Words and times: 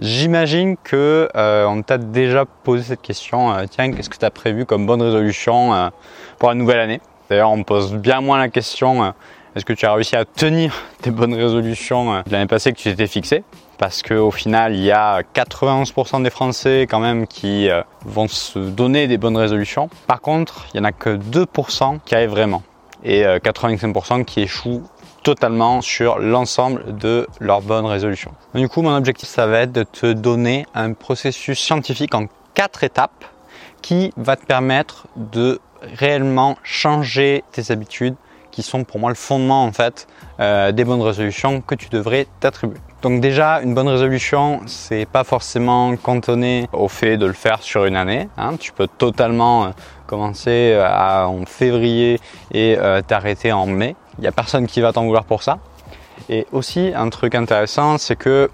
J'imagine 0.00 0.76
que 0.76 1.28
euh, 1.34 1.66
on 1.66 1.82
t'a 1.82 1.98
déjà 1.98 2.44
posé 2.44 2.84
cette 2.84 3.02
question. 3.02 3.52
euh, 3.52 3.64
tiens, 3.68 3.90
qu'est-ce 3.90 4.08
que 4.08 4.16
tu 4.16 4.24
as 4.24 4.30
prévu 4.30 4.64
comme 4.64 4.86
bonne 4.86 5.02
résolution 5.02 5.74
euh, 5.74 5.88
pour 6.38 6.50
la 6.50 6.54
nouvelle 6.54 6.78
année? 6.78 7.00
D'ailleurs, 7.28 7.50
on 7.50 7.58
me 7.58 7.64
pose 7.64 7.94
bien 7.94 8.20
moins 8.20 8.38
la 8.38 8.48
question 8.48 9.12
est-ce 9.56 9.64
que 9.64 9.72
tu 9.72 9.86
as 9.86 9.92
réussi 9.92 10.14
à 10.14 10.24
tenir 10.24 10.72
tes 11.02 11.10
bonnes 11.10 11.34
résolutions 11.34 12.22
de 12.22 12.30
l'année 12.30 12.46
passée 12.46 12.72
que 12.72 12.78
tu 12.78 12.84
t'étais 12.84 13.08
fixé? 13.08 13.42
Parce 13.76 14.02
qu'au 14.02 14.30
final, 14.30 14.74
il 14.74 14.82
y 14.82 14.92
a 14.92 15.22
91% 15.34 16.22
des 16.22 16.30
Français 16.30 16.86
quand 16.88 17.00
même 17.00 17.26
qui 17.26 17.68
vont 18.04 18.28
se 18.28 18.58
donner 18.58 19.08
des 19.08 19.18
bonnes 19.18 19.36
résolutions. 19.36 19.88
Par 20.06 20.20
contre, 20.20 20.66
il 20.72 20.78
y 20.78 20.80
en 20.80 20.84
a 20.84 20.92
que 20.92 21.16
2% 21.16 21.98
qui 22.04 22.14
arrivent 22.14 22.30
vraiment 22.30 22.62
et 23.04 23.24
euh, 23.24 23.38
85% 23.38 24.24
qui 24.24 24.40
échouent 24.40 24.82
totalement 25.22 25.80
sur 25.80 26.18
l'ensemble 26.18 26.96
de 26.96 27.26
leurs 27.40 27.62
bonnes 27.62 27.86
résolutions. 27.86 28.32
Du 28.54 28.68
coup, 28.68 28.82
mon 28.82 28.96
objectif, 28.96 29.28
ça 29.28 29.46
va 29.46 29.60
être 29.60 29.72
de 29.72 29.82
te 29.82 30.12
donner 30.12 30.66
un 30.74 30.92
processus 30.92 31.58
scientifique 31.58 32.14
en 32.14 32.26
quatre 32.54 32.84
étapes 32.84 33.24
qui 33.82 34.12
va 34.16 34.36
te 34.36 34.46
permettre 34.46 35.06
de 35.16 35.60
réellement 35.82 36.56
changer 36.62 37.44
tes 37.52 37.70
habitudes 37.70 38.16
qui 38.50 38.62
sont 38.62 38.82
pour 38.82 38.98
moi 38.98 39.10
le 39.10 39.14
fondement 39.14 39.64
en 39.64 39.70
fait 39.70 40.08
euh, 40.40 40.72
des 40.72 40.84
bonnes 40.84 41.02
résolutions 41.02 41.60
que 41.60 41.76
tu 41.76 41.88
devrais 41.90 42.26
t'attribuer. 42.40 42.78
Donc 43.02 43.20
déjà, 43.20 43.60
une 43.60 43.74
bonne 43.74 43.86
résolution, 43.86 44.60
c'est 44.66 45.06
pas 45.06 45.22
forcément 45.22 45.94
cantonné 45.96 46.68
au 46.72 46.88
fait 46.88 47.16
de 47.16 47.26
le 47.26 47.32
faire 47.32 47.62
sur 47.62 47.84
une 47.84 47.94
année. 47.94 48.28
hein. 48.36 48.56
Tu 48.58 48.72
peux 48.72 48.88
totalement 48.88 49.66
euh, 49.66 49.68
commencer 50.08 50.72
euh, 50.74 51.24
en 51.24 51.44
février 51.46 52.18
et 52.52 52.76
t'arrêter 53.06 53.52
en 53.52 53.66
mai. 53.66 53.94
Il 54.18 54.22
n'y 54.22 54.26
a 54.26 54.32
personne 54.32 54.66
qui 54.66 54.80
va 54.80 54.92
t'en 54.92 55.04
vouloir 55.04 55.24
pour 55.24 55.42
ça. 55.42 55.58
Et 56.28 56.46
aussi, 56.52 56.92
un 56.94 57.08
truc 57.08 57.34
intéressant, 57.34 57.98
c'est 57.98 58.16
que 58.16 58.50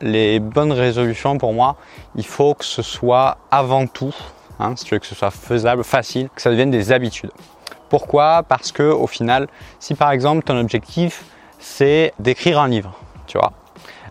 les 0.00 0.38
bonnes 0.38 0.72
résolutions, 0.72 1.38
pour 1.38 1.52
moi, 1.52 1.76
il 2.14 2.24
faut 2.24 2.54
que 2.54 2.64
ce 2.64 2.82
soit 2.82 3.38
avant 3.50 3.86
tout, 3.86 4.14
hein, 4.60 4.74
si 4.76 4.84
tu 4.84 4.94
veux 4.94 5.00
que 5.00 5.06
ce 5.06 5.14
soit 5.14 5.30
faisable, 5.30 5.84
facile, 5.84 6.28
que 6.34 6.40
ça 6.40 6.50
devienne 6.50 6.70
des 6.70 6.92
habitudes. 6.92 7.30
Pourquoi? 7.88 8.42
Parce 8.46 8.70
que 8.70 8.82
au 8.82 9.06
final, 9.06 9.48
si 9.80 9.94
par 9.94 10.10
exemple 10.10 10.44
ton 10.44 10.58
objectif 10.58 11.24
c'est 11.58 12.12
d'écrire 12.18 12.60
un 12.60 12.68
livre, 12.68 12.92
tu 13.26 13.38
vois, 13.38 13.52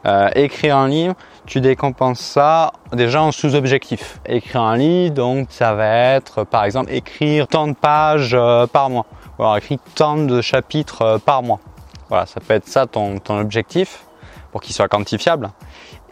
euh, 0.05 0.29
écrire 0.35 0.77
un 0.77 0.87
livre, 0.87 1.15
tu 1.45 1.61
décompenses 1.61 2.19
ça 2.19 2.73
déjà 2.91 3.21
en 3.21 3.31
sous-objectif. 3.31 4.19
Écrire 4.25 4.61
un 4.61 4.77
livre, 4.77 5.13
donc 5.13 5.47
ça 5.51 5.73
va 5.73 5.87
être 5.87 6.43
par 6.43 6.65
exemple 6.65 6.91
écrire 6.91 7.47
tant 7.47 7.67
de 7.67 7.73
pages 7.73 8.33
euh, 8.33 8.67
par 8.67 8.89
mois, 8.89 9.05
alors 9.43 9.57
écrire 9.57 9.79
tant 9.95 10.17
de 10.17 10.41
chapitres 10.41 11.01
euh, 11.01 11.17
par 11.17 11.43
mois. 11.43 11.59
Voilà, 12.09 12.25
ça 12.25 12.39
peut 12.39 12.53
être 12.53 12.67
ça 12.67 12.87
ton, 12.87 13.19
ton 13.19 13.39
objectif 13.39 14.05
pour 14.51 14.61
qu'il 14.61 14.73
soit 14.73 14.87
quantifiable. 14.87 15.51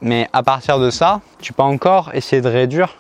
Mais 0.02 0.28
à 0.34 0.44
partir 0.44 0.80
de 0.80 0.90
ça, 0.90 1.22
tu 1.40 1.54
peux 1.54 1.64
encore 1.64 2.14
essayer 2.14 2.42
de 2.42 2.50
réduire 2.50 2.96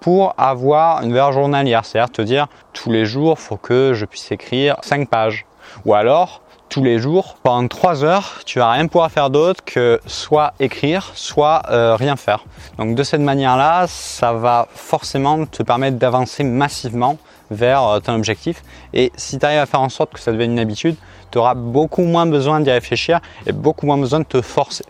pour 0.00 0.34
avoir 0.36 1.02
une 1.02 1.12
valeur 1.12 1.32
journalière, 1.32 1.84
c'est-à-dire 1.84 2.12
te 2.12 2.22
dire 2.22 2.46
tous 2.74 2.90
les 2.90 3.06
jours, 3.06 3.38
faut 3.38 3.56
que 3.56 3.94
je 3.94 4.04
puisse 4.04 4.30
écrire 4.30 4.76
5 4.82 5.08
pages. 5.08 5.46
Ou 5.86 5.94
alors, 5.94 6.42
tous 6.74 6.82
les 6.82 6.98
jours, 6.98 7.36
pendant 7.44 7.68
3 7.68 8.02
heures, 8.02 8.40
tu 8.44 8.58
vas 8.58 8.72
rien 8.72 8.88
pouvoir 8.88 9.08
faire 9.08 9.30
d'autre 9.30 9.62
que 9.64 10.00
soit 10.06 10.54
écrire, 10.58 11.12
soit 11.14 11.62
euh, 11.70 11.94
rien 11.94 12.16
faire. 12.16 12.44
Donc 12.78 12.96
de 12.96 13.02
cette 13.04 13.20
manière-là, 13.20 13.84
ça 13.86 14.32
va 14.32 14.66
forcément 14.74 15.46
te 15.46 15.62
permettre 15.62 15.98
d'avancer 15.98 16.42
massivement 16.42 17.16
vers 17.52 17.84
euh, 17.84 18.00
ton 18.00 18.16
objectif. 18.16 18.64
Et 18.92 19.12
si 19.14 19.38
tu 19.38 19.46
arrives 19.46 19.60
à 19.60 19.66
faire 19.66 19.82
en 19.82 19.88
sorte 19.88 20.14
que 20.14 20.18
ça 20.18 20.32
devienne 20.32 20.50
une 20.50 20.58
habitude, 20.58 20.96
tu 21.30 21.38
auras 21.38 21.54
beaucoup 21.54 22.02
moins 22.02 22.26
besoin 22.26 22.58
d'y 22.58 22.72
réfléchir 22.72 23.20
et 23.46 23.52
beaucoup 23.52 23.86
moins 23.86 23.98
besoin 23.98 24.18
de 24.18 24.24
te 24.24 24.42
forcer. 24.42 24.84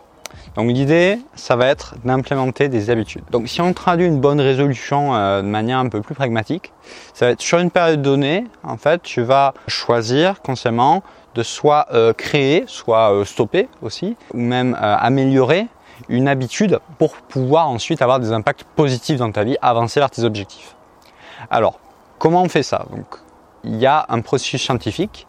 Donc 0.56 0.70
l'idée, 0.70 1.18
ça 1.34 1.54
va 1.54 1.66
être 1.66 1.96
d'implémenter 2.02 2.68
des 2.68 2.88
habitudes. 2.88 3.24
Donc 3.30 3.46
si 3.46 3.60
on 3.60 3.74
traduit 3.74 4.06
une 4.06 4.20
bonne 4.20 4.40
résolution 4.40 5.14
euh, 5.14 5.42
de 5.42 5.48
manière 5.48 5.80
un 5.80 5.90
peu 5.90 6.00
plus 6.00 6.14
pragmatique, 6.14 6.72
ça 7.12 7.26
va 7.26 7.32
être 7.32 7.42
sur 7.42 7.58
une 7.58 7.70
période 7.70 8.00
donnée, 8.00 8.46
en 8.62 8.78
fait, 8.78 9.02
tu 9.02 9.20
vas 9.20 9.52
choisir 9.68 10.40
consciemment 10.40 11.02
de 11.34 11.42
soit 11.42 11.86
euh, 11.92 12.12
créer, 12.12 12.64
soit 12.66 13.12
euh, 13.12 13.24
stopper 13.24 13.68
aussi, 13.82 14.16
ou 14.32 14.38
même 14.38 14.74
euh, 14.74 14.96
améliorer 14.98 15.66
une 16.08 16.28
habitude 16.28 16.78
pour 16.98 17.14
pouvoir 17.14 17.68
ensuite 17.68 18.02
avoir 18.02 18.20
des 18.20 18.32
impacts 18.32 18.64
positifs 18.64 19.18
dans 19.18 19.30
ta 19.30 19.44
vie, 19.44 19.56
avancer 19.62 20.00
vers 20.00 20.10
tes 20.10 20.24
objectifs. 20.24 20.74
Alors, 21.50 21.78
comment 22.18 22.42
on 22.42 22.48
fait 22.48 22.62
ça? 22.62 22.86
Donc, 22.90 23.06
il 23.62 23.76
y 23.76 23.86
a 23.86 24.06
un 24.08 24.20
processus 24.20 24.62
scientifique 24.62 25.26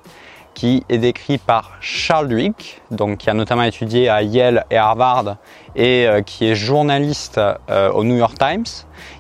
qui 0.56 0.84
est 0.90 0.98
décrit 0.98 1.38
par 1.38 1.74
Charles 1.82 2.30
Duhigg, 2.30 2.56
donc 2.90 3.20
qui 3.20 3.30
a 3.30 3.34
notamment 3.34 3.64
étudié 3.64 4.10
à 4.10 4.24
Yale 4.24 4.66
et 4.72 4.78
Harvard 4.78 5.36
et 5.76 6.08
euh, 6.08 6.22
qui 6.22 6.48
est 6.48 6.56
journaliste 6.56 7.40
euh, 7.70 7.92
au 7.92 8.04
New 8.04 8.16
York 8.16 8.36
Times, 8.40 8.66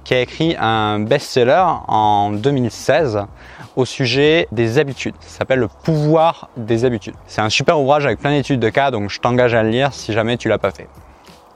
qui 0.03 0.15
a 0.15 0.21
écrit 0.21 0.55
un 0.57 0.99
best-seller 0.99 1.65
en 1.87 2.31
2016 2.31 3.25
au 3.75 3.85
sujet 3.85 4.47
des 4.51 4.79
habitudes. 4.79 5.15
Ça 5.19 5.39
s'appelle 5.39 5.59
Le 5.59 5.67
pouvoir 5.67 6.49
des 6.55 6.85
habitudes. 6.85 7.15
C'est 7.27 7.41
un 7.41 7.49
super 7.49 7.79
ouvrage 7.79 8.05
avec 8.05 8.19
plein 8.19 8.31
d'études 8.31 8.61
de 8.61 8.69
cas, 8.69 8.89
donc 8.89 9.09
je 9.09 9.19
t'engage 9.19 9.53
à 9.53 9.61
le 9.61 9.69
lire 9.69 9.93
si 9.93 10.13
jamais 10.13 10.37
tu 10.37 10.47
l'as 10.47 10.57
pas 10.57 10.71
fait. 10.71 10.87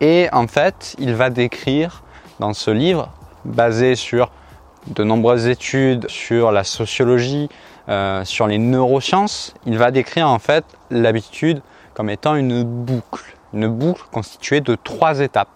Et 0.01 0.27
en 0.33 0.47
fait, 0.47 0.95
il 0.99 1.15
va 1.15 1.29
décrire 1.29 2.03
dans 2.39 2.53
ce 2.53 2.71
livre, 2.71 3.09
basé 3.45 3.95
sur 3.95 4.29
de 4.87 5.03
nombreuses 5.03 5.47
études 5.47 6.09
sur 6.09 6.51
la 6.51 6.63
sociologie, 6.63 7.49
euh, 7.89 8.23
sur 8.23 8.47
les 8.47 8.57
neurosciences, 8.57 9.53
il 9.65 9.77
va 9.77 9.91
décrire 9.91 10.27
en 10.29 10.39
fait 10.39 10.63
l'habitude 10.91 11.61
comme 11.93 12.09
étant 12.09 12.35
une 12.35 12.63
boucle, 12.63 13.35
une 13.53 13.67
boucle 13.67 14.03
constituée 14.11 14.61
de 14.61 14.75
trois 14.75 15.19
étapes. 15.19 15.49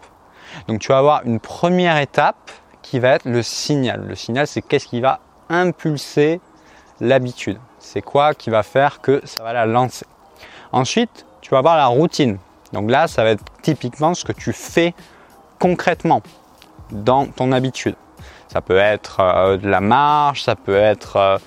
Donc 0.67 0.79
tu 0.79 0.89
vas 0.89 0.97
avoir 0.97 1.23
une 1.25 1.39
première 1.39 1.97
étape 1.97 2.51
qui 2.81 2.99
va 2.99 3.09
être 3.09 3.25
le 3.25 3.43
signal. 3.43 4.05
Le 4.07 4.15
signal, 4.15 4.47
c'est 4.47 4.61
qu'est-ce 4.61 4.87
qui 4.87 5.01
va 5.01 5.19
impulser 5.49 6.41
l'habitude. 6.99 7.59
C'est 7.79 8.01
quoi 8.01 8.33
qui 8.33 8.49
va 8.49 8.63
faire 8.63 9.01
que 9.01 9.21
ça 9.25 9.43
va 9.43 9.53
la 9.53 9.65
lancer. 9.65 10.05
Ensuite, 10.71 11.25
tu 11.41 11.51
vas 11.51 11.59
avoir 11.59 11.77
la 11.77 11.87
routine. 11.87 12.37
Donc 12.71 12.89
là, 12.89 13.07
ça 13.07 13.23
va 13.23 13.31
être 13.31 13.43
typiquement 13.61 14.13
ce 14.13 14.25
que 14.25 14.31
tu 14.31 14.53
fais 14.53 14.93
concrètement 15.59 16.21
dans 16.91 17.27
ton 17.27 17.51
habitude. 17.51 17.95
Ça 18.47 18.61
peut 18.61 18.77
être 18.77 19.19
euh, 19.19 19.57
de 19.57 19.67
la 19.67 19.81
marche, 19.81 20.43
ça 20.43 20.55
peut 20.55 20.75
être 20.75 21.15
euh, 21.15 21.37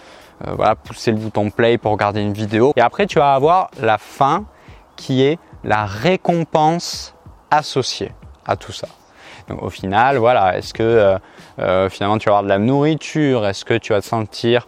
euh, 0.46 0.52
voilà, 0.54 0.74
pousser 0.74 1.12
le 1.12 1.18
bouton 1.18 1.50
play 1.50 1.78
pour 1.78 1.92
regarder 1.92 2.20
une 2.20 2.32
vidéo. 2.32 2.72
Et 2.76 2.80
après, 2.80 3.06
tu 3.06 3.18
vas 3.18 3.34
avoir 3.34 3.70
la 3.80 3.98
fin 3.98 4.44
qui 4.96 5.22
est 5.22 5.38
la 5.64 5.86
récompense 5.86 7.14
associée 7.50 8.12
à 8.46 8.56
tout 8.56 8.72
ça. 8.72 8.88
Donc 9.48 9.62
au 9.62 9.70
final, 9.70 10.16
voilà, 10.16 10.58
est-ce 10.58 10.74
que 10.74 10.82
euh, 10.82 11.18
euh, 11.60 11.88
finalement 11.88 12.18
tu 12.18 12.28
vas 12.28 12.38
avoir 12.38 12.42
de 12.42 12.48
la 12.48 12.58
nourriture? 12.58 13.46
Est-ce 13.46 13.64
que 13.64 13.74
tu 13.74 13.92
vas 13.92 14.00
te 14.00 14.06
sentir 14.06 14.66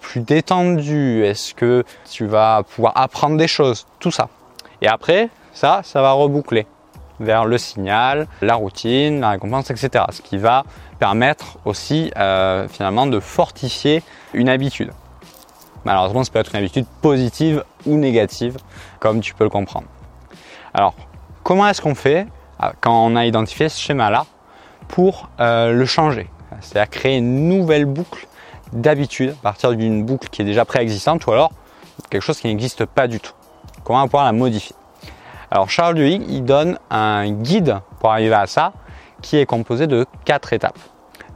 plus 0.00 0.20
détendu? 0.20 1.24
Est-ce 1.24 1.52
que 1.52 1.84
tu 2.10 2.26
vas 2.26 2.62
pouvoir 2.62 2.92
apprendre 2.96 3.36
des 3.36 3.48
choses? 3.48 3.86
Tout 3.98 4.10
ça. 4.10 4.28
Et 4.80 4.88
après, 4.88 5.28
ça, 5.52 5.80
ça 5.82 6.00
va 6.02 6.12
reboucler 6.12 6.66
vers 7.20 7.44
le 7.44 7.58
signal, 7.58 8.26
la 8.42 8.54
routine, 8.54 9.20
la 9.20 9.30
récompense, 9.30 9.70
etc. 9.70 10.04
Ce 10.10 10.22
qui 10.22 10.38
va 10.38 10.64
permettre 10.98 11.58
aussi 11.64 12.10
euh, 12.16 12.68
finalement 12.68 13.06
de 13.06 13.20
fortifier 13.20 14.02
une 14.34 14.48
habitude. 14.48 14.92
Malheureusement, 15.84 16.24
ça 16.24 16.32
peut 16.32 16.38
être 16.38 16.54
une 16.54 16.60
habitude 16.60 16.86
positive 17.00 17.62
ou 17.86 17.96
négative, 17.96 18.56
comme 18.98 19.20
tu 19.20 19.34
peux 19.34 19.44
le 19.44 19.50
comprendre. 19.50 19.86
Alors, 20.74 20.94
comment 21.42 21.68
est-ce 21.68 21.80
qu'on 21.80 21.94
fait 21.94 22.26
euh, 22.62 22.70
quand 22.80 23.06
on 23.06 23.14
a 23.16 23.24
identifié 23.24 23.68
ce 23.68 23.80
schéma-là 23.80 24.26
pour 24.88 25.30
euh, 25.40 25.72
le 25.72 25.86
changer? 25.86 26.28
C'est-à-dire 26.60 26.90
créer 26.90 27.18
une 27.18 27.48
nouvelle 27.48 27.84
boucle 27.84 28.26
d'habitude 28.72 29.30
à 29.30 29.42
partir 29.42 29.72
d'une 29.74 30.04
boucle 30.04 30.28
qui 30.28 30.42
est 30.42 30.44
déjà 30.44 30.64
préexistante 30.64 31.26
ou 31.26 31.32
alors 31.32 31.52
quelque 32.10 32.22
chose 32.22 32.40
qui 32.40 32.48
n'existe 32.48 32.84
pas 32.84 33.06
du 33.06 33.20
tout. 33.20 33.32
Comment 33.84 34.00
on 34.00 34.02
va 34.02 34.06
pouvoir 34.06 34.24
la 34.24 34.32
modifier? 34.32 34.74
Alors 35.56 35.70
Charles 35.70 35.94
Duhigg, 35.94 36.22
il 36.28 36.44
donne 36.44 36.78
un 36.90 37.30
guide 37.30 37.78
pour 37.98 38.12
arriver 38.12 38.34
à 38.34 38.46
ça 38.46 38.74
qui 39.22 39.38
est 39.38 39.46
composé 39.46 39.86
de 39.86 40.04
quatre 40.26 40.52
étapes. 40.52 40.78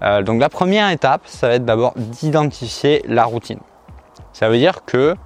Euh, 0.03 0.21
donc 0.21 0.43
la 0.43 0.50
première 0.50 0.91
étape, 0.91 1.23
ça 1.25 1.49
va 1.49 1.55
être 1.55 1.65
d'abord 1.65 1.95
d'identifier 1.97 3.03
la 3.09 3.25
routine. 3.25 3.61
Ça 4.35 4.50
veut 4.50 4.59
dire 4.59 4.85
que 4.85 5.17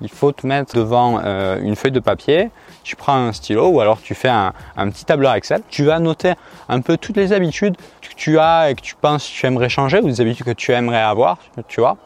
il 0.00 0.08
faut 0.08 0.30
te 0.30 0.46
mettre 0.46 0.76
devant 0.76 1.20
euh, 1.24 1.58
une 1.62 1.74
feuille 1.74 1.90
de 1.90 1.98
papier, 1.98 2.50
tu 2.84 2.94
prends 2.94 3.16
un 3.16 3.32
stylo 3.32 3.70
ou 3.70 3.80
alors 3.80 4.00
tu 4.00 4.14
fais 4.14 4.28
un, 4.28 4.52
un 4.76 4.88
petit 4.88 5.04
tableur 5.04 5.34
Excel, 5.34 5.62
tu 5.68 5.86
vas 5.86 5.98
noter 5.98 6.34
un 6.68 6.80
peu 6.80 6.96
toutes 6.96 7.16
les 7.16 7.32
habitudes 7.32 7.76
que 8.02 8.14
tu 8.14 8.38
as 8.38 8.70
et 8.70 8.76
que 8.76 8.82
tu 8.82 8.94
penses 8.94 9.28
que 9.28 9.32
tu 9.32 9.46
aimerais 9.46 9.68
changer 9.68 9.98
ou 9.98 10.06
des 10.06 10.20
habitudes 10.20 10.46
que 10.46 10.52
tu 10.52 10.70
aimerais 10.70 11.02
avoir, 11.02 11.38
tu 11.66 11.80
vois. 11.80 11.96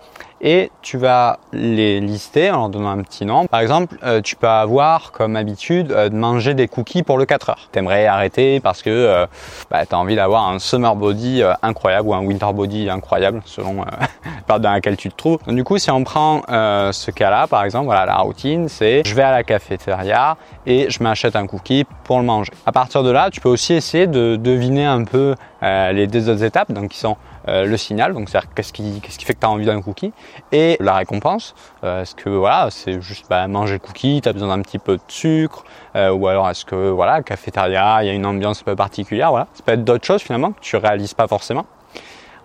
Et 0.41 0.71
tu 0.83 0.99
vas 0.99 1.39
les 1.53 2.01
lister 2.01 2.51
en 2.51 2.59
leur 2.59 2.69
donnant 2.69 2.91
un 2.91 3.03
petit 3.03 3.25
nom. 3.25 3.47
Par 3.47 3.61
exemple, 3.61 3.97
euh, 4.05 4.21
tu 4.21 4.37
peux 4.37 4.49
avoir 4.49 5.13
comme 5.13 5.37
habitude 5.37 5.93
euh, 5.93 6.09
de 6.09 6.15
manger 6.15 6.55
des 6.55 6.69
cookies 6.69 7.03
pour 7.03 7.19
le 7.19 7.27
4 7.27 7.51
heures. 7.51 7.69
T'aimerais 7.73 8.07
arrêter 8.07 8.61
parce 8.61 8.83
que 8.83 8.91
euh, 8.91 9.27
bah, 9.71 9.85
tu 9.87 9.95
as 9.95 9.99
envie 9.99 10.17
d'avoir 10.17 10.49
un 10.49 10.59
summer 10.59 10.95
body 10.95 11.43
incroyable 11.63 12.09
ou 12.09 12.15
un 12.15 12.21
winter 12.21 12.53
body 12.53 12.89
incroyable 12.89 13.43
selon 13.45 13.85
la 13.85 14.43
période 14.47 14.63
dans 14.63 14.73
laquelle 14.73 14.97
tu 14.97 15.11
te 15.11 15.17
trouves. 15.17 15.39
Donc, 15.47 15.57
du 15.57 15.65
coup, 15.65 15.79
si 15.79 15.91
on 15.91 16.05
prend 16.05 16.43
ce 16.49 17.11
cas-là, 17.11 17.47
par 17.47 17.65
exemple, 17.65 17.87
voilà, 17.87 18.07
la 18.07 18.17
routine, 18.17 18.69
c'est 18.69 19.03
je 19.05 19.15
vais 19.15 19.23
à 19.23 19.31
la 19.31 19.43
cafétéria 19.43 20.37
et 20.67 20.91
je 20.91 21.03
m'achète 21.03 21.37
un 21.37 21.47
cookie 21.47 21.85
pour 22.05 22.19
le 22.19 22.25
manger. 22.25 22.53
À 22.67 22.73
partir 22.73 23.03
de 23.03 23.11
là, 23.11 23.31
tu 23.31 23.41
peux 23.41 23.49
aussi 23.49 23.75
essayer 23.75 24.07
de 24.07 24.37
deviner 24.37 24.85
un 24.85 25.05
peu 25.05 25.35
les 25.63 26.07
deux 26.07 26.29
autres 26.29 26.45
étapes, 26.45 26.73
donc 26.73 26.89
qui 26.89 26.99
sont 26.99 27.17
euh, 27.49 27.65
le 27.65 27.77
signal, 27.77 28.13
donc 28.13 28.29
c'est-à-dire 28.29 28.51
qu'est-ce 28.55 28.73
qui, 28.73 29.01
qu'est-ce 29.01 29.19
qui 29.19 29.25
fait 29.25 29.33
que 29.33 29.41
tu 29.41 29.47
as 29.47 29.51
envie 29.51 29.65
d'un 29.65 29.81
cookie, 29.81 30.13
et 30.53 30.77
la 30.81 30.95
récompense, 30.95 31.55
euh, 31.83 32.03
est-ce 32.03 32.15
que 32.15 32.29
voilà, 32.29 32.69
c'est 32.71 33.01
juste 33.01 33.27
bah, 33.31 33.49
manger 33.49 33.75
le 33.75 33.79
cookie, 33.79 34.21
tu 34.23 34.29
as 34.29 34.33
besoin 34.35 34.55
d'un 34.55 34.63
petit 34.63 34.79
peu 34.79 34.97
de 34.97 35.03
sucre, 35.09 35.65
euh, 35.97 36.11
ou 36.11 36.29
alors 36.29 36.49
est-ce 36.51 36.67
que 36.67 36.91
voilà, 36.91 37.23
cafétéria, 37.23 38.03
il 38.03 38.07
y 38.07 38.11
a 38.11 38.13
une 38.13 38.27
ambiance 38.27 38.61
un 38.61 38.65
peu 38.65 38.77
particulière, 38.77 39.31
voilà, 39.31 39.47
ça 39.55 39.63
peut 39.65 39.73
être 39.73 39.85
d'autres 39.85 40.05
choses 40.05 40.21
finalement 40.21 40.53
que 40.53 40.61
tu 40.61 40.77
réalises 40.77 41.15
pas 41.15 41.27
forcément. 41.27 41.65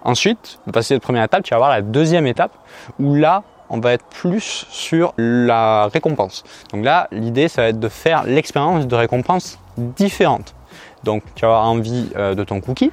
Ensuite, 0.04 0.60
de 0.68 0.72
passer 0.72 0.96
cette 0.96 1.04
première 1.04 1.24
étape, 1.24 1.44
tu 1.44 1.54
vas 1.54 1.58
voir 1.58 1.70
la 1.70 1.82
deuxième 1.82 2.26
étape, 2.26 2.52
où 3.00 3.16
là, 3.16 3.44
on 3.70 3.80
va 3.80 3.94
être 3.94 4.06
plus 4.06 4.66
sur 4.70 5.14
la 5.18 5.88
récompense. 5.88 6.44
Donc 6.72 6.86
là, 6.86 7.08
l'idée, 7.12 7.48
ça 7.48 7.64
va 7.64 7.68
être 7.70 7.80
de 7.80 7.90
faire 7.90 8.24
l'expérience 8.24 8.88
de 8.88 8.96
récompense 8.96 9.60
différente. 9.78 10.54
Donc, 11.04 11.24
tu 11.36 11.42
vas 11.42 11.48
avoir 11.48 11.66
envie 11.66 12.10
de 12.16 12.44
ton 12.44 12.62
cookie, 12.62 12.92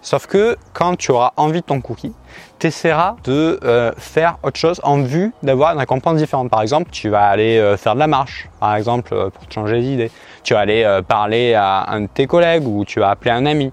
Sauf 0.00 0.26
que 0.26 0.56
quand 0.72 0.96
tu 0.96 1.10
auras 1.10 1.32
envie 1.36 1.60
de 1.60 1.66
ton 1.66 1.80
cookie, 1.80 2.12
tu 2.58 2.68
essaieras 2.68 3.16
de 3.24 3.58
euh, 3.64 3.92
faire 3.96 4.38
autre 4.42 4.58
chose 4.58 4.80
en 4.84 5.02
vue 5.02 5.32
d'avoir 5.42 5.72
une 5.72 5.78
récompense 5.78 6.16
différente. 6.16 6.50
Par 6.50 6.62
exemple, 6.62 6.90
tu 6.90 7.08
vas 7.08 7.28
aller 7.28 7.58
euh, 7.58 7.76
faire 7.76 7.94
de 7.94 7.98
la 7.98 8.06
marche, 8.06 8.48
par 8.60 8.74
exemple, 8.76 9.12
euh, 9.12 9.30
pour 9.30 9.46
te 9.46 9.54
changer 9.54 9.80
d'idée. 9.80 10.10
Tu 10.44 10.54
vas 10.54 10.60
aller 10.60 11.00
parler 11.06 11.54
à 11.54 11.90
un 11.90 12.02
de 12.02 12.06
tes 12.06 12.26
collègues 12.26 12.66
ou 12.66 12.84
tu 12.84 13.00
vas 13.00 13.10
appeler 13.10 13.32
un 13.32 13.44
ami. 13.44 13.70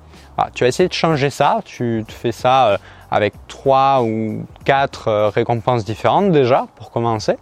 tu 0.54 0.64
vas 0.64 0.68
essayer 0.68 0.90
de 0.90 0.94
changer 0.94 1.30
ça. 1.30 1.62
Tu 1.64 2.04
fais 2.10 2.34
ça 2.34 2.80
avec 3.12 3.34
trois 3.48 4.02
ou 4.04 4.46
quatre 4.66 5.30
récompenses 5.30 5.86
différentes 5.86 6.32
déjà 6.32 6.66
pour 6.76 6.92
commencer, 6.92 7.38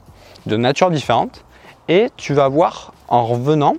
de 0.46 0.56
nature 0.56 0.92
différente. 0.92 1.46
Et 1.88 2.12
tu 2.16 2.36
vas 2.36 2.48
voir 2.48 2.94
en 3.08 3.26
revenant 3.26 3.74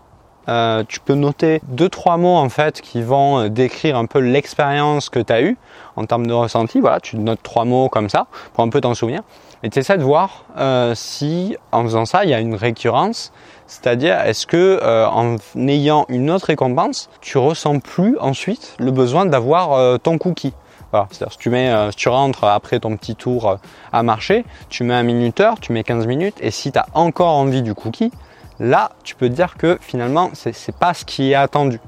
euh, 0.49 0.85
tu 0.87 1.00
peux 1.00 1.14
noter 1.14 1.61
deux 1.69 1.88
trois 1.88 2.17
mots 2.17 2.37
en 2.37 2.49
fait 2.49 2.81
qui 2.81 3.02
vont 3.02 3.38
euh, 3.38 3.49
décrire 3.49 3.96
un 3.96 4.06
peu 4.06 4.19
l'expérience 4.19 5.08
que 5.08 5.19
tu 5.19 5.32
as 5.32 5.43
eue 5.43 5.56
en 5.96 6.05
termes 6.05 6.26
de 6.26 6.32
ressenti. 6.32 6.81
Voilà, 6.81 7.00
tu 7.00 7.17
notes 7.17 7.43
trois 7.43 7.64
mots 7.64 7.88
comme 7.88 8.08
ça 8.08 8.26
pour 8.52 8.64
un 8.64 8.69
peu 8.69 8.81
t'en 8.81 8.94
souvenir. 8.94 9.23
Et 9.62 9.70
tu 9.70 9.79
essaies 9.79 9.96
de 9.96 10.02
voir 10.02 10.44
euh, 10.58 10.94
si 10.94 11.56
en 11.73 11.85
faisant 11.85 12.05
ça, 12.05 12.25
il 12.25 12.31
y 12.31 12.35
a 12.35 12.41
une 12.41 12.55
récurrence. 12.55 13.32
C'est-à-dire, 13.67 14.20
est-ce 14.20 14.46
que 14.46 14.79
en 15.06 15.37
ayant 15.56 16.05
une 16.11 16.31
autre 16.31 16.46
récompense, 16.46 17.08
tu 17.23 17.38
ressens 17.38 17.79
plus 17.79 18.19
ensuite 18.19 18.76
le 18.79 18.91
besoin 18.91 19.25
d'avoir 19.25 19.99
ton 20.00 20.19
cookie? 20.19 20.52
Voilà, 20.91 21.08
c'est-à-dire 21.11 21.91
si 21.91 21.96
tu 21.96 22.08
rentres 22.11 22.44
après 22.44 22.81
ton 22.81 22.94
petit 22.99 23.17
tour 23.17 23.56
à 23.91 24.02
marcher, 24.02 24.44
tu 24.69 24.85
mets 24.85 24.93
un 24.93 25.02
minuteur, 25.02 25.58
tu 25.61 25.73
mets 25.73 25.82
15 25.82 26.06
minutes, 26.06 26.37
et 26.43 26.50
si 26.50 26.73
tu 26.73 26.79
as 26.79 26.85
encore 26.93 27.31
envie 27.31 27.62
du 27.62 27.73
cookie, 27.73 28.12
là, 28.59 28.91
tu 29.03 29.15
peux 29.15 29.29
dire 29.29 29.56
que 29.56 29.79
finalement, 29.81 30.31
ce 30.35 30.49
n'est 30.49 30.79
pas 30.79 30.95
ce 30.95 31.05
qui 31.05 31.33
est 31.33 31.35
attendu 31.35 31.81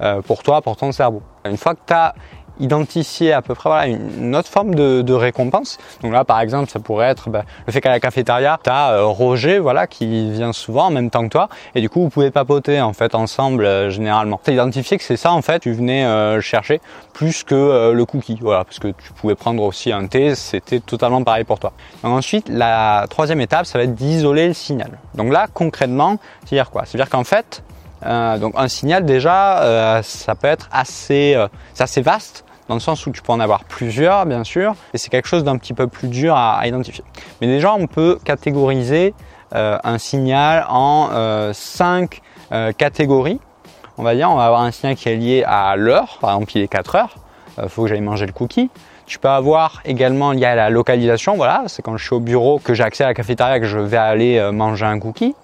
euh, 0.00 0.22
pour 0.22 0.42
toi, 0.42 0.62
pour 0.62 0.76
ton 0.76 0.92
cerveau. 0.92 1.22
Une 1.44 1.56
fois 1.56 1.74
que 1.74 1.80
tu 1.86 1.94
identifier 2.60 3.32
à 3.32 3.42
peu 3.42 3.54
près 3.54 3.68
voilà, 3.68 3.86
une 3.86 4.36
autre 4.36 4.48
forme 4.48 4.74
de, 4.74 5.12
récompense. 5.12 5.78
Donc 6.02 6.12
là, 6.12 6.24
par 6.24 6.40
exemple, 6.40 6.70
ça 6.70 6.78
pourrait 6.78 7.08
être 7.08 7.30
bah, 7.30 7.44
le 7.66 7.72
fait 7.72 7.80
qu'à 7.80 7.90
la 7.90 8.00
cafétéria, 8.00 8.58
tu 8.62 8.70
as 8.70 8.92
euh, 8.92 9.04
Roger 9.06 9.58
voilà, 9.58 9.86
qui 9.86 10.30
vient 10.30 10.52
souvent 10.52 10.86
en 10.86 10.90
même 10.90 11.10
temps 11.10 11.24
que 11.24 11.30
toi, 11.30 11.48
et 11.74 11.80
du 11.80 11.90
coup, 11.90 12.02
vous 12.02 12.10
pouvez 12.10 12.30
papoter 12.30 12.80
en 12.80 12.92
fait 12.92 13.14
ensemble 13.14 13.64
euh, 13.64 13.90
généralement. 13.90 14.40
Tu 14.44 14.52
identifié 14.52 14.98
que 14.98 15.04
c'est 15.04 15.16
ça 15.16 15.32
en 15.32 15.42
fait, 15.42 15.60
tu 15.60 15.72
venais 15.72 16.04
euh, 16.04 16.40
chercher 16.40 16.80
plus 17.12 17.42
que 17.42 17.90
le 17.92 18.04
cookie, 18.04 18.38
voilà, 18.40 18.64
parce 18.64 18.78
que 18.78 18.88
tu 18.88 19.12
pouvais 19.14 19.34
prendre 19.34 19.62
aussi 19.62 19.92
un 19.92 20.06
thé, 20.06 20.34
c'était 20.34 20.80
totalement 20.80 21.22
pareil 21.22 21.44
pour 21.44 21.58
toi. 21.58 21.72
Ensuite, 22.02 22.48
la 22.48 23.06
troisième 23.10 23.40
étape, 23.40 23.66
ça 23.66 23.78
va 23.78 23.84
être 23.84 23.94
d'isoler 23.94 24.48
le 24.48 24.54
signal. 24.54 24.90
Donc 25.14 25.32
là, 25.32 25.46
concrètement, 25.52 26.18
c'est-à-dire 26.44 26.70
quoi? 26.70 26.84
C'est-à-dire 26.86 27.10
qu'en 27.10 27.24
fait, 27.24 27.62
donc 28.02 28.54
un 28.56 28.68
signal 28.68 29.04
déjà, 29.04 30.00
ça 30.02 30.34
peut 30.34 30.48
être 30.48 30.68
assez, 30.72 31.36
assez 31.78 32.00
vaste 32.00 32.44
dans 32.70 32.76
le 32.76 32.80
sens 32.80 33.04
où 33.04 33.10
tu 33.10 33.20
peux 33.20 33.32
en 33.32 33.40
avoir 33.40 33.64
plusieurs, 33.64 34.26
bien 34.26 34.44
sûr, 34.44 34.76
et 34.94 34.98
c'est 34.98 35.10
quelque 35.10 35.26
chose 35.26 35.42
d'un 35.42 35.58
petit 35.58 35.74
peu 35.74 35.88
plus 35.88 36.06
dur 36.06 36.36
à, 36.36 36.64
identifier. 36.64 37.02
Mais 37.40 37.48
déjà, 37.48 37.74
on 37.74 37.88
peut 37.88 38.20
catégoriser 38.24 39.12
euh, 39.56 39.76
un 39.82 39.98
signal 39.98 40.64
en 40.68 41.08
euh, 41.10 41.50
cinq 41.52 42.22
euh, 42.52 42.70
catégories. 42.70 43.40
On 43.98 44.04
va 44.04 44.14
dire, 44.14 44.30
on 44.30 44.36
va 44.36 44.46
avoir 44.46 44.62
un 44.62 44.70
signal 44.70 44.94
qui 44.94 45.08
est 45.08 45.16
lié 45.16 45.42
à 45.44 45.74
l'heure, 45.74 46.18
par 46.20 46.30
exemple, 46.30 46.52
il 46.54 46.62
est 46.62 46.68
4 46.68 46.94
heures, 46.94 47.14
il 47.60 47.68
faut 47.68 47.82
que 47.82 47.88
j'aille 47.88 48.00
manger 48.02 48.26
le 48.26 48.32
cookie. 48.32 48.70
Tu 49.04 49.18
peux 49.18 49.28
avoir 49.28 49.80
également 49.84 50.30
lié 50.30 50.44
à 50.44 50.54
la 50.54 50.70
localisation, 50.70 51.34
voilà, 51.34 51.64
c'est 51.66 51.82
quand 51.82 51.96
je 51.96 52.04
suis 52.04 52.14
au 52.14 52.20
bureau 52.20 52.60
que 52.60 52.72
j'ai 52.72 52.84
accès 52.84 53.02
à 53.02 53.08
la 53.08 53.14
cafétéria 53.14 53.58
que 53.58 53.66
je 53.66 53.80
vais 53.80 53.96
aller 53.96 54.48
manger 54.52 54.86
un 54.86 55.00
cookie. 55.00 55.34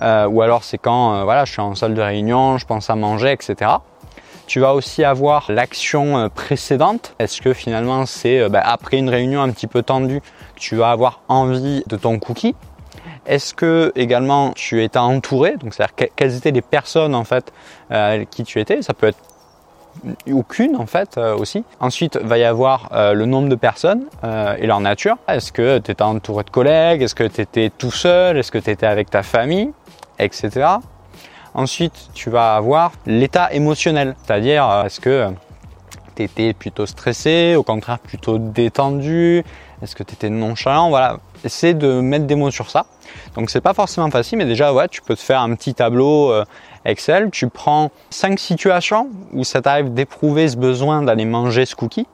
ou 0.00 0.42
alors 0.42 0.62
c'est 0.62 0.78
quand 0.78 1.24
voilà, 1.24 1.44
je 1.44 1.50
suis 1.50 1.60
en 1.60 1.74
salle 1.74 1.94
de 1.94 2.02
réunion, 2.02 2.56
je 2.56 2.66
pense 2.66 2.88
à 2.88 2.94
manger, 2.94 3.32
etc. 3.32 3.72
Tu 4.48 4.60
vas 4.60 4.72
aussi 4.72 5.04
avoir 5.04 5.44
l'action 5.50 6.16
euh, 6.16 6.28
précédente. 6.30 7.14
Est-ce 7.18 7.42
que 7.42 7.52
finalement 7.52 8.06
c'est 8.06 8.40
euh, 8.40 8.48
bah, 8.48 8.62
après 8.64 8.96
une 8.96 9.10
réunion 9.10 9.42
un 9.42 9.50
petit 9.50 9.66
peu 9.66 9.82
tendue, 9.82 10.22
tu 10.56 10.74
vas 10.74 10.90
avoir 10.90 11.20
envie 11.28 11.84
de 11.86 11.96
ton 11.98 12.18
cookie? 12.18 12.54
Est-ce 13.26 13.52
que 13.52 13.92
également 13.94 14.52
tu 14.52 14.82
étais 14.82 14.98
entouré? 14.98 15.56
Donc 15.58 15.74
c'est-à-dire 15.74 16.08
quelles 16.16 16.34
étaient 16.34 16.50
les 16.50 16.62
personnes 16.62 17.14
en 17.14 17.24
fait 17.24 17.52
euh, 17.90 18.24
qui 18.24 18.42
tu 18.42 18.58
étais? 18.58 18.80
Ça 18.80 18.94
peut 18.94 19.08
être 19.08 19.18
aucune 20.32 20.76
en 20.76 20.86
fait 20.86 21.18
aussi. 21.18 21.62
Ensuite 21.78 22.16
va 22.16 22.38
y 22.38 22.44
avoir 22.44 22.88
le 22.92 23.26
nombre 23.26 23.48
de 23.48 23.56
personnes 23.56 24.04
et 24.22 24.64
leur 24.64 24.78
nature. 24.78 25.16
Est-ce 25.26 25.50
que 25.50 25.78
tu 25.78 25.90
étais 25.90 26.02
entouré 26.02 26.44
de 26.44 26.50
collègues? 26.50 27.02
Est-ce 27.02 27.16
que 27.16 27.24
tu 27.24 27.40
étais 27.40 27.68
tout 27.76 27.90
seul? 27.90 28.38
Est-ce 28.38 28.52
que 28.52 28.58
tu 28.58 28.70
étais 28.70 28.86
avec 28.86 29.10
ta 29.10 29.24
famille? 29.24 29.72
Etc. 30.20 30.50
Ensuite, 31.54 32.10
tu 32.14 32.30
vas 32.30 32.56
avoir 32.56 32.92
l'état 33.06 33.52
émotionnel, 33.52 34.14
c'est-à-dire 34.22 34.68
euh, 34.68 34.84
est-ce 34.84 35.00
que 35.00 35.28
tu 36.16 36.22
étais 36.22 36.52
plutôt 36.52 36.86
stressé, 36.86 37.54
au 37.56 37.62
contraire 37.62 37.98
plutôt 37.98 38.38
détendu, 38.38 39.44
est-ce 39.82 39.94
que 39.94 40.02
tu 40.02 40.14
étais 40.14 40.30
nonchalant, 40.30 40.88
voilà. 40.88 41.18
Essaie 41.44 41.74
de 41.74 42.00
mettre 42.00 42.26
des 42.26 42.34
mots 42.34 42.50
sur 42.50 42.68
ça. 42.68 42.86
Donc 43.36 43.48
c'est 43.50 43.60
pas 43.60 43.74
forcément 43.74 44.10
facile, 44.10 44.38
mais 44.38 44.44
déjà 44.44 44.72
ouais, 44.72 44.88
tu 44.88 45.00
peux 45.02 45.14
te 45.14 45.20
faire 45.20 45.40
un 45.40 45.54
petit 45.54 45.72
tableau 45.72 46.32
euh, 46.32 46.44
Excel. 46.84 47.30
Tu 47.30 47.48
prends 47.48 47.90
cinq 48.10 48.40
situations 48.40 49.08
où 49.32 49.44
ça 49.44 49.62
t'arrive 49.62 49.94
d'éprouver 49.94 50.48
ce 50.48 50.56
besoin 50.56 51.02
d'aller 51.02 51.24
manger 51.24 51.64
ce 51.64 51.76
cookie 51.76 52.06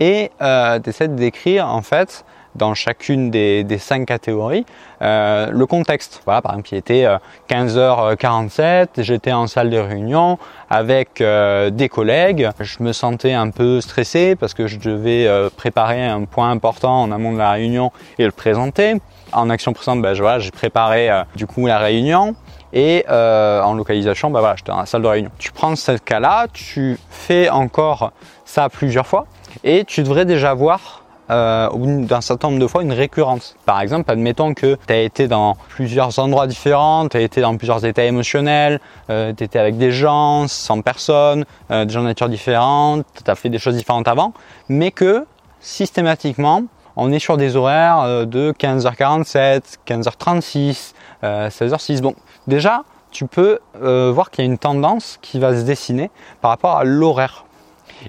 et 0.00 0.30
euh, 0.42 0.80
tu 0.80 0.90
essaies 0.90 1.08
de 1.08 1.14
décrire 1.14 1.68
en 1.68 1.82
fait 1.82 2.24
dans 2.56 2.74
chacune 2.74 3.30
des, 3.30 3.64
cinq 3.78 4.06
catégories 4.06 4.64
euh, 5.02 5.48
le 5.50 5.66
contexte. 5.66 6.22
Voilà, 6.24 6.42
par 6.42 6.52
exemple, 6.52 6.68
il 6.72 6.78
était 6.78 7.06
15h47, 7.50 8.60
euh, 8.60 8.86
j'étais 8.98 9.32
en 9.32 9.46
salle 9.46 9.70
de 9.70 9.78
réunion 9.78 10.38
avec 10.70 11.20
euh, 11.20 11.70
des 11.70 11.88
collègues, 11.88 12.48
je 12.60 12.82
me 12.82 12.92
sentais 12.92 13.34
un 13.34 13.50
peu 13.50 13.80
stressé 13.80 14.36
parce 14.36 14.54
que 14.54 14.66
je 14.66 14.78
devais 14.78 15.28
préparer 15.56 16.04
un 16.04 16.24
point 16.24 16.50
important 16.50 17.02
en 17.02 17.12
amont 17.12 17.32
de 17.32 17.38
la 17.38 17.52
réunion 17.52 17.92
et 18.18 18.24
le 18.24 18.32
présenter. 18.32 18.94
En 19.32 19.50
action 19.50 19.72
présente, 19.72 20.00
ben, 20.00 20.14
voilà, 20.14 20.38
j'ai 20.38 20.50
préparé 20.50 21.10
du 21.34 21.46
coup 21.46 21.66
la 21.66 21.78
réunion. 21.78 22.34
Et 22.72 23.04
en 23.08 23.74
localisation, 23.74 24.30
ben, 24.30 24.40
voilà, 24.40 24.56
j'étais 24.56 24.72
dans 24.72 24.78
la 24.78 24.86
salle 24.86 25.02
de 25.02 25.08
réunion. 25.08 25.30
Tu 25.38 25.52
prends 25.52 25.76
ce 25.76 25.92
cas-là, 25.92 26.46
tu 26.52 26.98
fais 27.10 27.48
encore 27.50 28.12
ça 28.44 28.68
plusieurs 28.68 29.06
fois 29.06 29.26
et 29.64 29.84
tu 29.84 30.02
devrais 30.02 30.24
déjà 30.24 30.54
voir 30.54 31.02
euh, 31.30 31.68
d'un 31.74 32.20
certain 32.20 32.48
nombre 32.48 32.60
de 32.60 32.66
fois 32.66 32.82
une 32.82 32.92
récurrence. 32.92 33.56
Par 33.64 33.80
exemple, 33.80 34.10
admettons 34.10 34.54
que 34.54 34.76
tu 34.86 34.92
as 34.92 35.00
été 35.00 35.28
dans 35.28 35.56
plusieurs 35.68 36.18
endroits 36.18 36.46
différents, 36.46 37.08
tu 37.08 37.16
as 37.16 37.20
été 37.20 37.40
dans 37.40 37.56
plusieurs 37.56 37.84
états 37.84 38.04
émotionnels, 38.04 38.80
euh, 39.10 39.32
tu 39.36 39.44
étais 39.44 39.58
avec 39.58 39.76
des 39.76 39.90
gens, 39.90 40.46
sans 40.48 40.80
personnes, 40.82 41.44
euh, 41.70 41.84
des 41.84 41.92
gens 41.92 42.02
de 42.02 42.06
nature 42.06 42.28
différente, 42.28 43.04
tu 43.24 43.30
as 43.30 43.34
fait 43.34 43.48
des 43.48 43.58
choses 43.58 43.76
différentes 43.76 44.08
avant, 44.08 44.32
mais 44.68 44.90
que 44.90 45.24
systématiquement, 45.60 46.62
on 46.96 47.12
est 47.12 47.18
sur 47.18 47.36
des 47.36 47.56
horaires 47.56 48.00
euh, 48.00 48.24
de 48.24 48.52
15h47, 48.52 49.78
15h36, 49.86 50.92
16h06. 51.22 52.02
Bon, 52.02 52.14
déjà, 52.46 52.82
tu 53.16 53.26
peux 53.26 53.60
euh, 53.82 54.12
voir 54.12 54.30
qu'il 54.30 54.44
y 54.44 54.46
a 54.46 54.50
une 54.50 54.58
tendance 54.58 55.18
qui 55.22 55.38
va 55.38 55.56
se 55.56 55.62
dessiner 55.62 56.10
par 56.42 56.50
rapport 56.50 56.76
à 56.76 56.84
l'horaire 56.84 57.45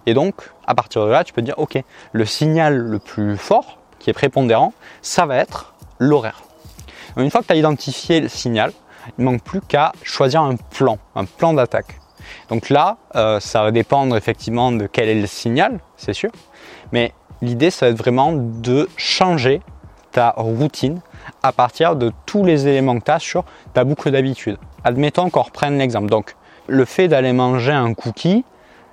et 0.06 0.14
donc, 0.14 0.36
à 0.66 0.76
partir 0.76 1.06
de 1.06 1.10
là, 1.10 1.24
tu 1.24 1.34
peux 1.34 1.42
dire, 1.42 1.56
OK, 1.58 1.82
le 2.12 2.26
signal 2.26 2.78
le 2.78 3.00
plus 3.00 3.38
fort, 3.38 3.80
qui 4.00 4.10
est 4.10 4.14
prépondérant, 4.14 4.74
ça 5.02 5.26
va 5.26 5.38
être 5.38 5.74
l'horaire. 6.00 6.44
Une 7.18 7.32
fois 7.32 7.42
que 7.42 7.48
tu 7.48 7.54
as 7.54 7.56
identifié 7.56 8.20
le 8.20 8.28
signal, 8.28 8.72
il 9.18 9.26
ne 9.26 9.32
manque 9.32 9.44
plus 9.44 9.62
qu'à 9.62 9.92
choisir 10.04 10.42
un 10.42 10.56
plan, 10.56 11.00
un 11.16 11.26
plan 11.26 11.54
d'attaque. 11.54 12.00
Donc 12.50 12.70
là, 12.70 12.98
euh, 13.16 13.40
ça 13.40 13.64
va 13.64 13.72
dépendre 13.72 14.16
effectivement 14.16 14.72
de 14.72 14.88
quel 14.88 15.10
est 15.10 15.20
le 15.20 15.28
signal, 15.28 15.80
c'est 15.96 16.14
sûr. 16.14 16.32
Mais 16.92 17.14
l'idée, 17.42 17.72
ça 17.72 17.86
va 17.86 17.92
être 17.92 17.98
vraiment 17.98 18.34
de 18.34 18.88
changer 18.98 19.62
ta 20.12 20.34
routine 20.38 21.02
à 21.44 21.52
partir 21.52 21.96
de 21.96 22.12
tous 22.26 22.44
les 22.44 22.68
éléments 22.68 23.00
que 23.00 23.06
tu 23.06 23.12
as 23.12 23.20
sur 23.20 23.44
ta 23.74 23.84
boucle 23.84 24.12
d'habitude. 24.12 24.58
Admettons 24.84 25.30
qu'on 25.30 25.42
reprenne 25.42 25.78
l'exemple. 25.78 26.10
Donc, 26.10 26.36
le 26.68 26.86
fait 26.86 27.08
d'aller 27.08 27.34
manger 27.34 27.72
un 27.72 27.94
cookie, 27.94 28.44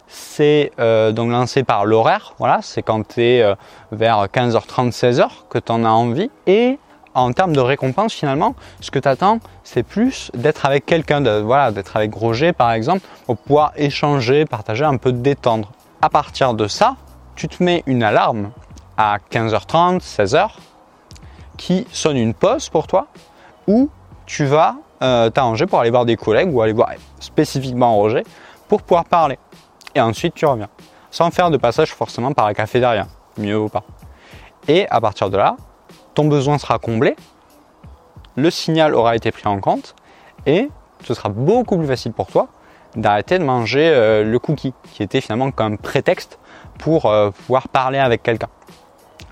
c'est 0.06 0.73
euh, 0.78 1.12
donc 1.12 1.30
lancé 1.30 1.62
par 1.62 1.84
l'horaire. 1.84 2.34
Voilà, 2.38 2.61
c'est 2.62 2.82
quand 2.82 3.06
tu 3.06 3.23
es 3.23 3.42
euh, 3.42 3.54
vers 3.92 4.26
15h30, 4.26 4.92
16h 4.92 5.28
que 5.49 5.58
tu 5.58 5.73
en 5.73 5.84
as 5.84 5.90
envie. 5.90 6.30
Et 6.46 6.78
en 7.14 7.32
termes 7.32 7.54
de 7.54 7.61
récompense, 7.61 8.12
finalement, 8.12 8.54
ce 8.80 8.90
que 8.90 8.99
tu 8.99 9.08
attends, 9.08 9.38
c'est 9.62 9.82
plus 9.82 10.30
d'être 10.34 10.66
avec 10.66 10.84
quelqu'un, 10.84 11.23
voilà, 11.42 11.70
d'être 11.70 11.96
avec 11.96 12.14
Roger 12.14 12.52
par 12.52 12.73
exemple, 12.73 13.06
pour 13.26 13.37
pouvoir 13.37 13.73
échanger, 13.76 14.44
partager, 14.44 14.84
un 14.84 14.96
peu 14.96 15.12
détendre. 15.12 15.70
À 16.02 16.11
partir 16.11 16.54
de 16.54 16.66
ça, 16.66 16.96
tu 17.37 17.49
te 17.49 17.62
mets 17.62 17.82
une 17.87 18.02
alarme 18.02 18.50
à 18.96 19.18
15h30, 19.30 20.00
16h, 20.00 20.49
qui 21.56 21.87
sonne 21.92 22.16
une 22.16 22.34
pause 22.34 22.68
pour 22.68 22.87
toi, 22.87 23.06
où 23.66 23.88
tu 24.26 24.44
vas 24.44 24.76
euh, 25.02 25.30
t'arranger 25.30 25.66
pour 25.66 25.80
aller 25.80 25.90
voir 25.90 26.04
des 26.04 26.16
collègues 26.16 26.52
ou 26.52 26.62
aller 26.62 26.73
voir 26.73 26.90
spécifiquement 27.20 27.94
Roger 27.96 28.25
pour 28.68 28.82
pouvoir 28.82 29.04
parler. 29.04 29.38
Et 29.94 30.00
ensuite, 30.00 30.34
tu 30.34 30.46
reviens. 30.46 30.68
Sans 31.10 31.30
faire 31.30 31.50
de 31.50 31.56
passage 31.56 31.92
forcément 31.92 32.32
par 32.32 32.46
la 32.46 32.54
cafétéria. 32.54 33.06
Mieux 33.38 33.58
ou 33.58 33.68
pas. 33.68 33.84
Et 34.68 34.88
à 34.88 35.00
partir 35.00 35.30
de 35.30 35.36
là, 35.36 35.56
ton 36.14 36.26
besoin 36.26 36.58
sera 36.58 36.78
comblé, 36.78 37.16
le 38.36 38.50
signal 38.50 38.94
aura 38.94 39.16
été 39.16 39.30
pris 39.30 39.46
en 39.46 39.60
compte 39.60 39.94
et 40.46 40.68
ce 41.04 41.14
sera 41.14 41.28
beaucoup 41.28 41.76
plus 41.76 41.86
facile 41.86 42.12
pour 42.12 42.26
toi 42.26 42.48
d'arrêter 42.96 43.38
de 43.38 43.44
manger 43.44 43.88
euh, 43.88 44.24
le 44.24 44.38
cookie 44.38 44.72
qui 44.92 45.02
était 45.02 45.20
finalement 45.20 45.50
comme 45.50 45.78
prétexte 45.78 46.38
pour 46.78 47.06
euh, 47.06 47.30
pouvoir 47.30 47.68
parler 47.68 47.98
avec 47.98 48.22
quelqu'un. 48.22 48.48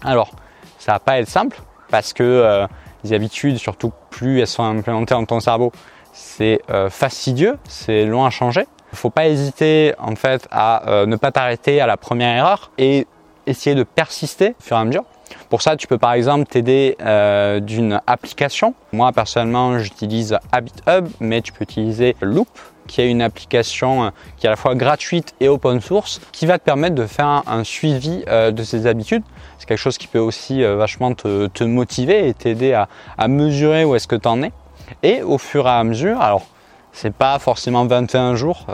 Alors, 0.02 0.32
ça 0.78 0.92
va 0.92 0.98
pas 0.98 1.20
être 1.20 1.28
simple 1.28 1.60
parce 1.90 2.12
que 2.12 2.22
euh, 2.22 2.66
les 3.04 3.12
habitudes, 3.12 3.58
surtout 3.58 3.92
plus 4.10 4.40
elles 4.40 4.46
sont 4.46 4.64
implémentées 4.64 5.14
dans 5.14 5.24
ton 5.24 5.40
cerveau, 5.40 5.72
c'est 6.12 6.60
fastidieux, 6.90 7.58
c'est 7.66 8.04
long 8.04 8.26
à 8.26 8.30
changer. 8.30 8.66
Faut 8.94 9.10
pas 9.10 9.26
hésiter 9.26 9.94
en 9.98 10.14
fait 10.16 10.46
à 10.50 11.04
ne 11.06 11.16
pas 11.16 11.32
t'arrêter 11.32 11.80
à 11.80 11.86
la 11.86 11.96
première 11.96 12.36
erreur 12.36 12.70
et 12.78 13.06
essayer 13.46 13.74
de 13.74 13.82
persister 13.82 14.54
au 14.58 14.62
fur 14.62 14.76
et 14.76 14.80
à 14.80 14.84
mesure. 14.84 15.04
Pour 15.48 15.62
ça, 15.62 15.76
tu 15.76 15.86
peux 15.86 15.98
par 15.98 16.12
exemple 16.12 16.46
t'aider 16.46 16.96
euh, 17.00 17.60
d'une 17.60 18.00
application. 18.06 18.74
Moi, 18.92 19.12
personnellement, 19.12 19.78
j'utilise 19.78 20.38
HabitHub, 20.52 21.08
mais 21.20 21.40
tu 21.40 21.52
peux 21.52 21.64
utiliser 21.64 22.16
Loop, 22.20 22.48
qui 22.86 23.00
est 23.00 23.10
une 23.10 23.22
application 23.22 24.04
euh, 24.04 24.10
qui 24.36 24.46
est 24.46 24.48
à 24.48 24.52
la 24.52 24.56
fois 24.56 24.74
gratuite 24.74 25.34
et 25.40 25.48
open 25.48 25.80
source, 25.80 26.20
qui 26.32 26.46
va 26.46 26.58
te 26.58 26.64
permettre 26.64 26.94
de 26.94 27.06
faire 27.06 27.42
un 27.46 27.64
suivi 27.64 28.24
euh, 28.28 28.50
de 28.50 28.62
ses 28.62 28.86
habitudes. 28.86 29.22
C'est 29.58 29.66
quelque 29.66 29.78
chose 29.78 29.98
qui 29.98 30.06
peut 30.06 30.18
aussi 30.18 30.62
vachement 30.64 31.14
te, 31.14 31.64
motiver 31.64 32.28
et 32.28 32.34
t'aider 32.34 32.72
à, 32.72 32.88
à 33.16 33.28
mesurer 33.28 33.84
où 33.84 33.94
est-ce 33.94 34.08
que 34.08 34.16
tu 34.16 34.28
en 34.28 34.42
es. 34.42 34.52
Et 35.02 35.22
au 35.22 35.38
fur 35.38 35.66
et 35.66 35.70
à 35.70 35.84
mesure, 35.84 36.20
alors 36.20 36.42
c'est 36.92 37.14
pas 37.14 37.38
forcément 37.38 37.86
21 37.86 38.34
jours, 38.34 38.66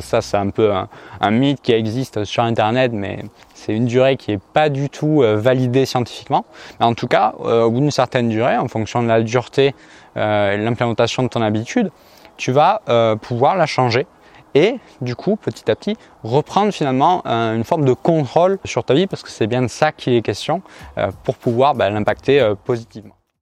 ça 0.00 0.20
c'est 0.20 0.36
un 0.36 0.50
peu 0.50 0.72
un, 1.20 1.30
mythe 1.30 1.60
qui 1.62 1.72
existe 1.72 2.24
sur 2.24 2.42
internet, 2.42 2.92
mais 2.92 3.24
c'est 3.62 3.74
une 3.74 3.86
durée 3.86 4.16
qui 4.16 4.32
n'est 4.32 4.40
pas 4.52 4.68
du 4.68 4.90
tout 4.90 5.22
euh, 5.22 5.36
validée 5.36 5.86
scientifiquement. 5.86 6.44
Mais 6.80 6.86
en 6.86 6.94
tout 6.94 7.06
cas, 7.06 7.34
euh, 7.44 7.62
au 7.62 7.70
bout 7.70 7.78
d'une 7.78 7.92
certaine 7.92 8.28
durée, 8.28 8.56
en 8.56 8.66
fonction 8.66 9.04
de 9.04 9.08
la 9.08 9.22
dureté 9.22 9.74
euh, 10.16 10.54
et 10.54 10.56
l'implémentation 10.58 11.22
de 11.22 11.28
ton 11.28 11.42
habitude, 11.42 11.92
tu 12.36 12.50
vas 12.50 12.80
pouvoir 13.20 13.56
la 13.56 13.66
changer 13.66 14.06
et 14.54 14.78
du 15.00 15.14
coup 15.14 15.36
petit 15.36 15.70
à 15.70 15.76
petit 15.76 15.96
reprendre 16.24 16.72
finalement 16.72 17.24
une 17.24 17.62
forme 17.62 17.84
de 17.84 17.92
contrôle 17.92 18.58
sur 18.64 18.82
ta 18.82 18.94
vie 18.94 19.06
parce 19.06 19.22
que 19.22 19.28
c'est 19.28 19.46
bien 19.46 19.62
de 19.62 19.68
ça 19.68 19.92
qu'il 19.92 20.14
est 20.14 20.22
question 20.22 20.62
pour 21.22 21.36
pouvoir 21.36 21.74
bah, 21.74 21.88
l'impacter 21.90 22.52
positivement. 22.64 23.14